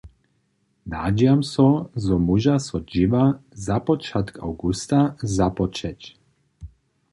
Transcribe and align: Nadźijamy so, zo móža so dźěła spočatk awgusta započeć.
Nadźijamy 0.91 1.43
so, 1.53 1.67
zo 2.03 2.15
móža 2.27 2.55
so 2.67 2.77
dźěła 2.89 3.25
spočatk 3.63 4.33
awgusta 4.45 4.99
započeć. 5.37 6.01